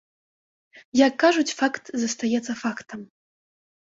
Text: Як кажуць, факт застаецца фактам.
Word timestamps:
Як 1.07 1.13
кажуць, 1.23 1.53
факт 1.59 1.91
застаецца 2.03 2.53
фактам. 2.63 2.99